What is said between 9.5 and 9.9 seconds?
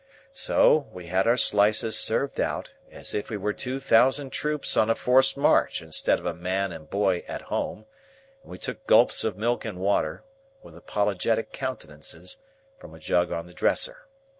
and